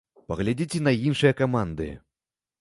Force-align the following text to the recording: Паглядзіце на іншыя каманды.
Паглядзіце 0.31 0.79
на 0.87 0.93
іншыя 1.09 1.31
каманды. 1.43 1.91